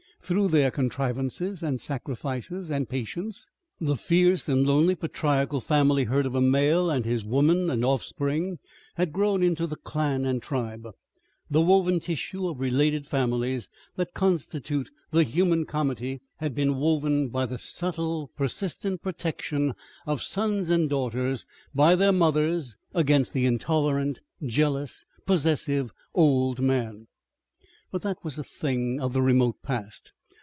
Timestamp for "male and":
6.39-7.03